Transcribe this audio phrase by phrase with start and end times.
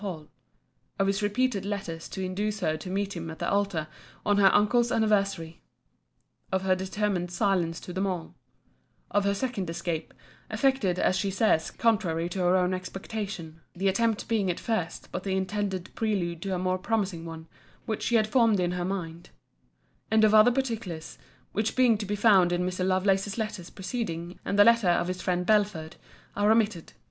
[0.01, 0.29] Hall:
[0.97, 3.87] Of his repeated letters to induce her to meet him at the altar,
[4.25, 5.61] on her uncle's anniversary:
[6.51, 8.33] Of her determined silence to them all:
[9.11, 10.11] Of her second escape,
[10.49, 15.21] effected, as she says, contrary to her own expectation: the attempt being at first but
[15.21, 17.47] the intended prelude to a more promising one,
[17.85, 19.29] which she had formed in her mind:
[20.09, 21.19] And of other particulars;
[21.51, 22.83] which being to be found in Mr.
[22.83, 25.97] Lovelace's letters preceding, and the letter of his friend Belford,
[26.35, 26.93] are omitted.